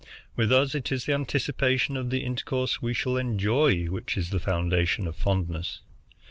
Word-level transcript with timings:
With 0.35 0.51
us, 0.51 0.73
it 0.73 0.91
is 0.91 1.05
the 1.05 1.13
anticipation 1.13 1.95
of 1.95 2.09
the 2.09 2.23
intercourse 2.23 2.81
we 2.81 2.91
shall 2.91 3.17
enjoy 3.17 3.83
which 3.85 4.17
is 4.17 4.31
the 4.31 4.39
foundation 4.39 5.05
of 5.05 5.15
fondness. 5.15 5.81